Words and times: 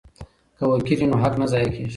که 0.57 0.63
وکیل 0.71 0.99
وي 0.99 1.07
نو 1.11 1.17
حق 1.23 1.33
نه 1.41 1.45
ضایع 1.51 1.69
کیږي. 1.75 1.89